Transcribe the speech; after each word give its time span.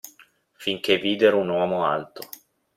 Finchè 0.63 0.97
videro 0.99 1.37
un 1.37 1.49
uomo 1.49 1.85
alto. 1.85 2.27